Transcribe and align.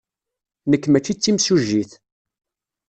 Nekk 0.69 0.85
maci 0.87 1.13
d 1.15 1.17
timsujjit. 1.19 1.91